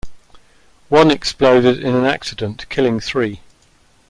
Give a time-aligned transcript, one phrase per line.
[0.89, 3.41] One exploded in an accident, killing three.